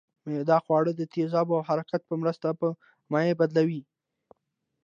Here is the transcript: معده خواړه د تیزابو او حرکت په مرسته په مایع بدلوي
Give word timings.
معده 0.25 0.57
خواړه 0.65 0.91
د 0.95 1.01
تیزابو 1.13 1.53
او 1.57 1.63
حرکت 1.69 2.01
په 2.09 2.15
مرسته 2.21 2.47
په 2.59 2.67
مایع 3.11 3.33
بدلوي 3.41 3.81